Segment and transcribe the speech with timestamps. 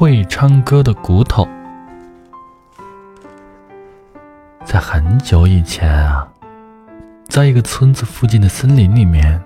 [0.00, 1.44] 会唱歌的骨头。
[4.64, 6.24] 在很久以前啊，
[7.24, 9.42] 在一个村子附近的森林里面，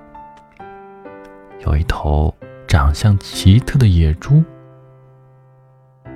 [1.64, 2.34] 有一头
[2.68, 4.44] 长相奇特的野猪。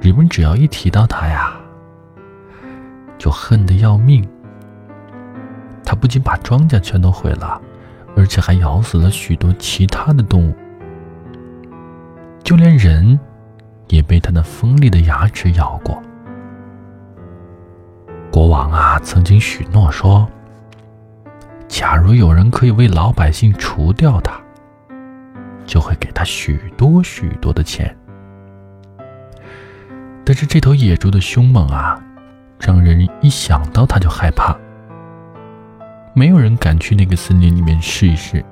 [0.03, 1.57] 人们只要一提到它呀，
[3.17, 4.23] 就恨得要命。
[5.83, 7.59] 它不仅把庄稼全都毁了，
[8.15, 10.55] 而且还咬死了许多其他的动物。
[12.45, 13.19] 就连人，
[13.89, 16.03] 也被他那锋利的牙齿咬过。
[18.31, 20.29] 国王啊，曾经许诺说，
[21.69, 24.39] 假如有人可以为老百姓除掉他，
[25.65, 27.97] 就会给他许多许多的钱。
[30.25, 32.03] 但是这头野猪的凶猛啊，
[32.59, 34.57] 让人一想到它就害怕。
[36.15, 38.45] 没有人敢去那个森林里面试一试。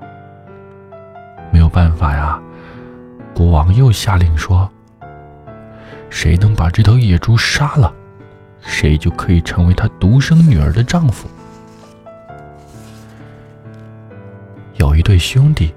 [1.50, 2.40] 没有办法呀。
[3.34, 4.70] 国王又下令说
[6.14, 7.92] ：“谁能把这头野猪杀了，
[8.60, 11.28] 谁就可以成为他独生女儿的丈夫。”
[14.78, 15.74] 有一对兄弟，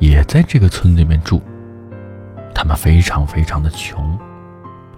[0.00, 1.40] 也在这个村里面住。
[2.52, 4.18] 他们非常非常的穷，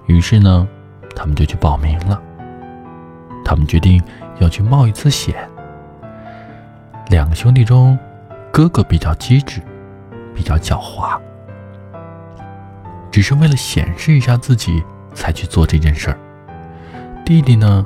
[0.06, 0.66] 于是呢，
[1.14, 2.18] 他们就去报名了。
[3.44, 4.02] 他们决定
[4.38, 5.36] 要去冒一次险。
[7.08, 7.98] 两个兄弟中，
[8.50, 9.60] 哥哥比较机智，
[10.34, 11.20] 比较狡猾。
[13.10, 14.82] 只是为了显示一下自己
[15.14, 16.18] 才去做这件事儿，
[17.24, 17.84] 弟弟呢，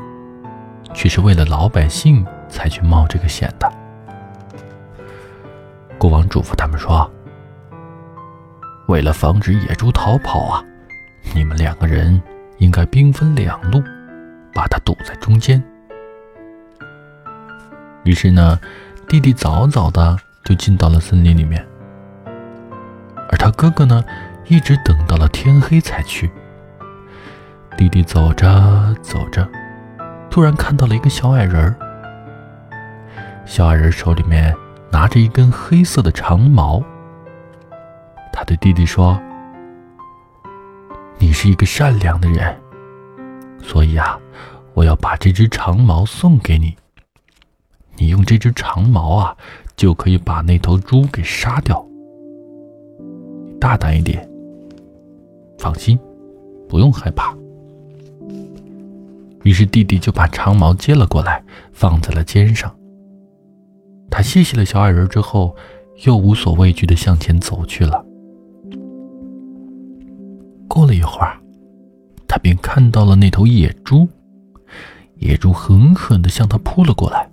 [0.92, 3.72] 却是为了老百姓才去冒这个险的。
[5.96, 7.10] 国王嘱咐他们说
[8.88, 10.62] ：“为了防止野猪逃跑啊，
[11.34, 12.20] 你们两个人
[12.58, 13.82] 应该兵分两路，
[14.52, 15.62] 把它堵在中间。”
[18.04, 18.58] 于是呢，
[19.08, 21.64] 弟弟早早的就进到了森林里面，
[23.30, 24.04] 而他哥哥呢。
[24.53, 26.31] 一直等到了天黑才去。
[27.75, 29.48] 弟弟走着走着，
[30.31, 31.75] 突然看到了一个小矮人。
[33.47, 34.55] 小矮人手里面
[34.91, 36.83] 拿着一根黑色的长矛。
[38.30, 39.18] 他对弟弟说
[41.18, 42.55] ：“你是一个善良的人，
[43.62, 44.18] 所以啊，
[44.74, 46.77] 我要把这只长矛送给你。
[47.96, 49.35] 你用这只长矛啊，
[49.77, 51.83] 就可以把那头猪给杀掉。
[53.58, 54.29] 大胆一点。”
[55.62, 55.96] 放心，
[56.68, 57.33] 不用害怕。
[59.45, 61.40] 于是弟弟就把长矛接了过来，
[61.73, 62.74] 放在了肩上。
[64.11, 65.55] 他谢谢了小矮人之后，
[66.05, 68.05] 又无所畏惧的向前走去了。
[70.67, 71.39] 过了一会儿，
[72.27, 74.08] 他便看到了那头野猪。
[75.18, 77.30] 野猪狠狠的向他扑了过来，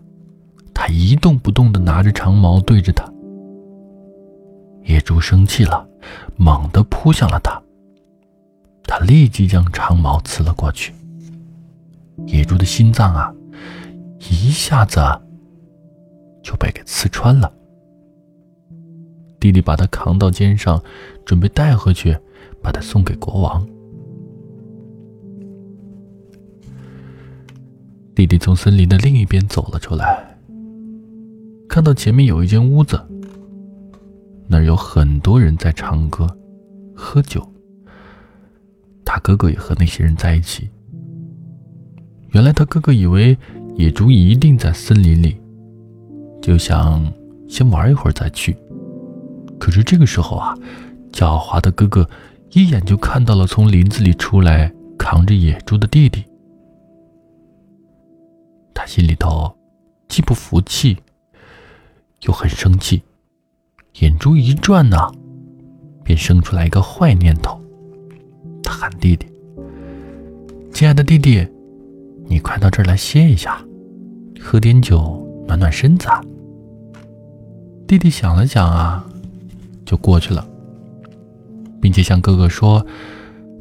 [0.72, 3.12] 他一动不动的拿着长矛对着他。
[4.84, 5.88] 野猪生气了，
[6.36, 7.59] 猛地扑向了他。
[9.06, 10.94] 立即将长矛刺了过去，
[12.26, 13.34] 野猪的心脏啊，
[14.20, 15.00] 一下子
[16.44, 17.52] 就被给刺穿了。
[19.40, 20.84] 弟弟把他扛到肩上，
[21.26, 22.18] 准备带回去，
[22.62, 23.66] 把他送给国王。
[28.14, 30.38] 弟弟从森林的另一边走了出来，
[31.70, 33.00] 看到前面有一间屋子，
[34.48, 36.28] 那儿有很多人在唱歌、
[36.94, 37.48] 喝酒。
[39.12, 40.70] 他哥哥也和那些人在一起。
[42.28, 43.36] 原来他哥哥以为
[43.76, 45.36] 野猪一定在森林里，
[46.44, 47.12] 就想
[47.48, 48.56] 先玩一会儿再去。
[49.60, 50.56] 可是这个时候啊，
[51.12, 52.08] 狡猾的哥哥
[52.52, 56.24] 一眼就看到了从林子里出来扛着野猪的弟弟。
[58.76, 59.52] 他心里头
[60.08, 60.96] 既不服气，
[62.28, 63.02] 又很生气，
[64.02, 65.12] 眼珠一转呢，
[66.04, 67.60] 便生出来一个坏念头。
[68.64, 69.26] 他喊弟弟，
[70.72, 71.48] 亲爱的弟弟，
[72.28, 73.64] 你快到这儿来歇一下，
[74.40, 76.08] 喝点酒暖暖身子。
[77.88, 79.04] 弟弟想了想啊，
[79.86, 80.48] 就过去了，
[81.82, 82.86] 并且向哥哥说，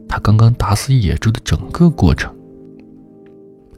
[0.09, 2.35] 他刚刚打死野猪的整个过程。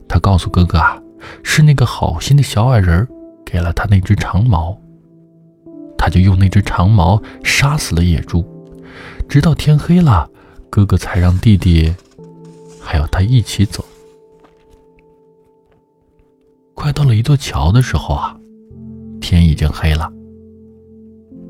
[0.08, 1.00] 他告诉哥哥啊，
[1.42, 3.06] 是那个好心的小矮人
[3.44, 4.76] 给了他那只长矛，
[5.96, 8.44] 他就用那只长矛杀死了野猪，
[9.28, 10.29] 直到天黑了。
[10.70, 11.92] 哥哥才让弟弟
[12.80, 13.84] 还有他一起走。
[16.74, 18.34] 快到了一座桥的时候啊，
[19.20, 20.10] 天已经黑了。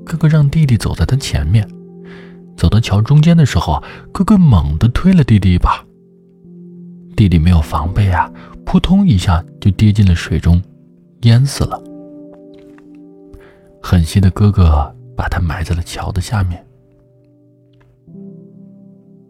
[0.04, 1.68] 哥哥让弟弟走在他前面，
[2.56, 3.80] 走到桥中间的时候，
[4.10, 5.84] 哥哥猛地推了弟弟一把。
[7.14, 8.32] 弟弟没有防备啊，
[8.64, 10.60] 扑通一下就跌进了水中，
[11.22, 11.80] 淹死了。
[13.82, 16.66] 狠心的哥哥把他埋在了桥的下面。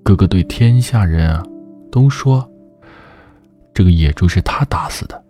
[0.03, 1.45] 哥哥对天下人啊
[1.91, 2.49] 都说，
[3.73, 5.25] 这个野猪是他打死的，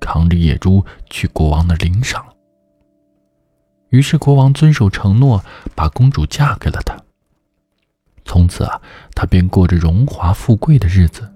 [0.00, 2.24] 扛着野猪去国王那领赏。
[3.90, 5.42] 于是国王遵守承诺，
[5.74, 6.96] 把公主嫁给了他。
[8.24, 8.80] 从此啊，
[9.14, 11.28] 他便过着荣华富贵的日子。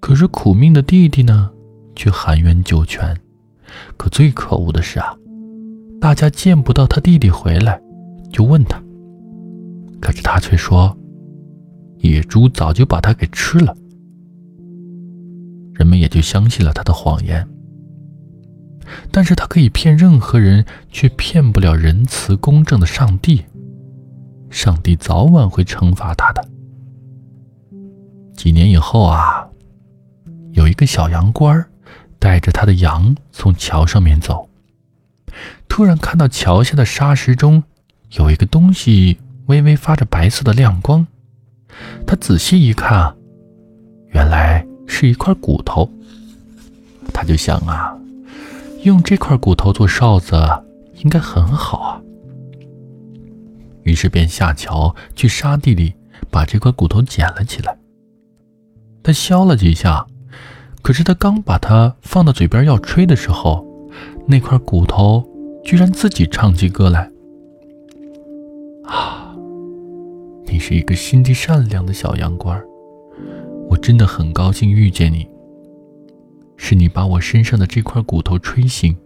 [0.00, 1.50] 可是苦命的弟弟呢，
[1.94, 3.18] 却含冤九泉。
[3.96, 5.14] 可最可恶的是啊，
[6.00, 7.80] 大家见不到他弟弟回来，
[8.32, 8.82] 就问他。
[10.02, 10.94] 可是他却说，
[11.98, 13.74] 野猪早就把他给吃了。
[15.72, 17.48] 人们也就相信了他的谎言。
[19.12, 23.44] 但是他可以骗任何人，却骗不了仁慈公正的上帝。
[24.50, 26.46] 上帝早晚会惩罚他的。
[28.34, 29.48] 几年以后啊，
[30.50, 31.64] 有一个小羊倌
[32.18, 34.48] 带着他的羊从桥上面走，
[35.68, 37.62] 突然看到桥下的沙石中
[38.16, 39.16] 有一个东西
[39.52, 41.06] 微微发着白色的亮光。
[42.06, 43.14] 他仔细一看，
[44.08, 45.86] 原来是一块骨头。
[47.12, 47.94] 他就想啊。
[48.82, 50.34] 用这块骨头做哨子，
[51.04, 52.00] 应该很好啊。
[53.84, 55.94] 于是便下桥去沙地里
[56.30, 57.76] 把这块骨头捡了起来。
[59.02, 60.06] 他削了几下，
[60.80, 63.64] 可是他刚把它放到嘴边要吹的时候，
[64.26, 65.24] 那块骨头
[65.62, 67.08] 居然自己唱起歌来。
[68.84, 69.31] 啊，
[70.62, 72.62] 是一个心地善良的小羊倌
[73.68, 75.28] 我真的很高兴遇见你。
[76.56, 78.96] 是你把我身上的这块骨头吹醒，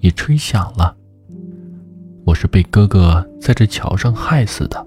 [0.00, 0.94] 也吹响了。
[2.26, 4.86] 我是被哥哥在这桥上害死的，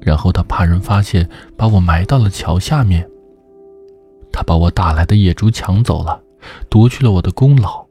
[0.00, 3.04] 然后他怕人发现，把我埋到了桥下面。
[4.32, 6.22] 他把我打来的野猪抢走了，
[6.70, 7.84] 夺去了我的功劳，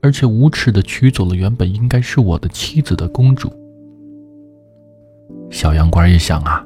[0.00, 3.52] 而且无耻的取走了原本应该是我的妻子的公主。
[5.52, 6.64] 小羊倌也想啊，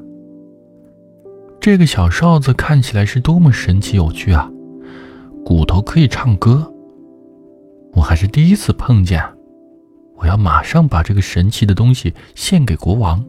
[1.59, 4.49] 这个小哨子看起来是多么神奇有趣啊！
[5.45, 6.73] 骨头可以唱歌，
[7.91, 9.21] 我还是第一次碰见。
[10.15, 13.23] 我要马上把这个神奇的东西献给国王。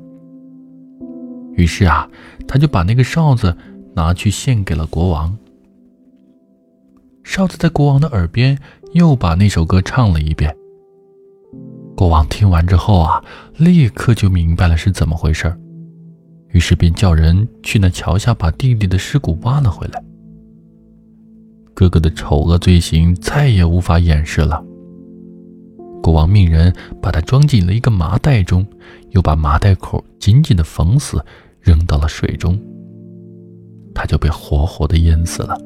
[1.55, 2.09] 于是啊，
[2.47, 3.55] 他就把那个哨子
[3.95, 5.37] 拿去献给了国王。
[7.25, 8.57] 哨子在国王的耳边
[8.93, 10.57] 又把那首歌唱了一遍。
[11.99, 13.21] 国王听完之后啊，
[13.57, 15.53] 立刻就明白了是怎么回事
[16.51, 20.01] 于是便叫人去那桥下把弟弟的尸骨挖了回来。
[21.75, 24.65] 哥哥的丑恶罪行再也无法掩饰了。
[26.01, 26.73] 国王命人
[27.03, 28.65] 把他装进了一个麻袋中，
[29.11, 31.21] 又把麻袋口紧紧的缝死，
[31.61, 32.57] 扔到了水中。
[33.93, 35.61] 他就被活活的淹死了。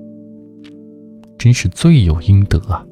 [1.39, 2.83] 真是罪有应得啊！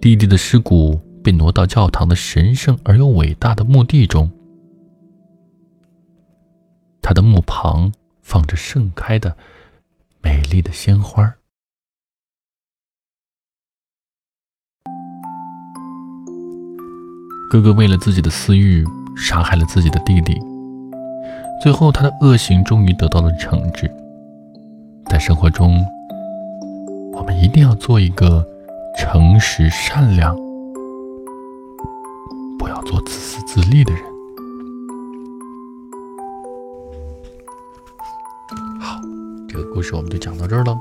[0.00, 4.30] 弟弟的尸骨被挪到教堂的神圣而又伟大的墓地中，
[7.02, 9.36] 他的墓旁放着盛开的
[10.22, 11.34] 美丽的鲜花。
[17.50, 18.84] 哥哥为了自己的私欲
[19.16, 20.38] 杀害了自己的弟弟，
[21.60, 23.90] 最后他的恶行终于得到了惩治。
[25.06, 25.84] 在生活中，
[27.12, 28.46] 我们一定要做一个
[28.96, 30.36] 诚实善良、
[32.60, 34.04] 不要做自私自利的人。
[38.78, 39.00] 好，
[39.48, 40.78] 这个故事我们就讲到这儿了。